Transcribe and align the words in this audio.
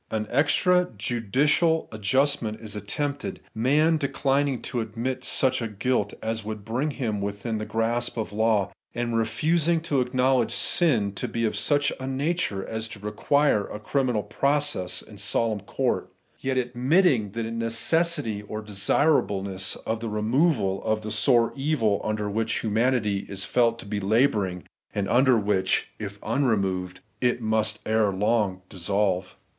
An 0.09 0.27
extra 0.31 0.89
judicial 0.97 1.87
adjustment 1.91 2.59
is 2.59 2.75
attempted; 2.75 3.39
man 3.53 3.97
declining 3.97 4.59
to 4.63 4.79
admit 4.79 5.23
such 5.23 5.61
a 5.61 5.67
guilt 5.67 6.15
as 6.23 6.43
would 6.43 6.65
bring 6.65 6.89
him 6.89 7.21
within 7.21 7.59
the 7.59 7.67
grasp 7.67 8.17
of 8.17 8.33
law, 8.33 8.71
and 8.95 9.15
refusing 9.15 9.79
to 9.81 10.01
acknowledge 10.01 10.53
sin 10.53 11.11
to 11.11 11.27
be 11.27 11.45
of 11.45 11.55
such 11.55 11.91
a 11.99 12.07
nature 12.07 12.65
as 12.67 12.87
to 12.87 12.99
require 12.99 13.67
a 13.67 13.79
criminal 13.79 14.23
process 14.23 15.03
in 15.03 15.19
solemn 15.19 15.59
court; 15.59 16.11
yet 16.39 16.57
admitting 16.57 17.33
the 17.33 17.43
necessity 17.43 18.41
or 18.41 18.63
desirableness 18.63 19.75
of 19.85 19.99
the 19.99 20.09
removal 20.09 20.83
of 20.83 21.01
the 21.03 21.11
sore 21.11 21.53
evil 21.55 22.01
under 22.03 22.27
which 22.27 22.61
humanity 22.61 23.27
is 23.29 23.45
felt 23.45 23.77
to 23.77 23.85
be 23.85 23.99
labouring, 23.99 24.63
and 24.95 25.07
under 25.07 25.37
which, 25.37 25.91
if 25.99 26.17
unremoved, 26.23 27.01
it 27.21 27.39
must 27.39 27.77
ere 27.85 28.11
long 28.11 28.63
dissolve. 28.67 29.37